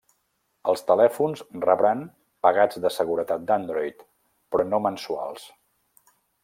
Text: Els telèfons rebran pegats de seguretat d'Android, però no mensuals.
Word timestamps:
Els 0.71 0.81
telèfons 0.91 1.43
rebran 1.65 2.01
pegats 2.47 2.81
de 2.87 2.93
seguretat 2.97 3.47
d'Android, 3.51 4.03
però 4.57 4.69
no 4.73 4.85
mensuals. 4.89 5.49